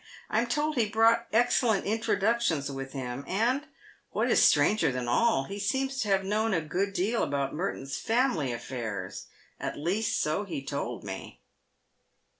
"I'm 0.31 0.47
told 0.47 0.77
he 0.77 0.87
brought 0.89 1.27
excellent 1.31 1.85
introductions 1.85 2.71
with 2.71 2.93
him, 2.93 3.23
and, 3.27 3.67
what 4.09 4.31
is: 4.31 4.41
stranger 4.41 4.91
than 4.91 5.07
all, 5.07 5.43
he 5.43 5.59
seems 5.59 5.99
to 5.99 6.07
have 6.07 6.23
known 6.23 6.55
a 6.55 6.61
good 6.61 6.93
deal 6.93 7.21
about 7.21 7.53
Merton' 7.53 7.83
s 7.83 8.01
v 8.01 8.07
family 8.07 8.51
affairs— 8.51 9.27
at 9.59 9.77
least 9.77 10.19
so 10.19 10.43
he 10.43 10.65
told 10.65 11.03
me." 11.03 11.39